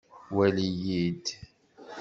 Wali-yi-d. 0.35 1.25